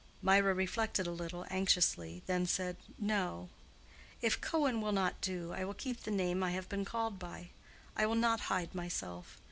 [0.23, 3.49] Mirah reflected a little, anxiously, then said, "No.
[4.19, 7.49] If Cohen will not do, I will keep the name I have been called by.
[7.95, 9.37] I will not hide myself.